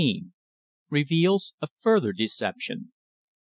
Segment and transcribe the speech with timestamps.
[0.89, 2.91] REVEALS A FURTHER DECEPTION.